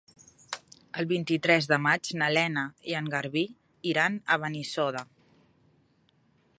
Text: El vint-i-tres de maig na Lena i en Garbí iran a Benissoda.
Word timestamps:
El 1.01 1.07
vint-i-tres 1.11 1.67
de 1.71 1.77
maig 1.87 2.09
na 2.21 2.31
Lena 2.37 2.63
i 2.93 2.97
en 3.01 3.11
Garbí 3.17 3.45
iran 3.93 4.19
a 4.25 4.39
Benissoda. 4.47 5.07